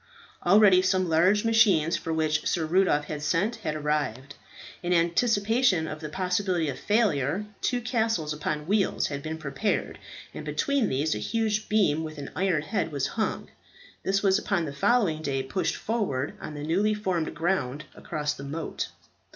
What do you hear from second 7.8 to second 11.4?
castles upon wheels had been prepared, and between these a